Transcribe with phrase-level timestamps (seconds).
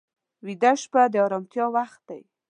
[0.45, 2.23] ویده شپه د ارامتیا وخت وي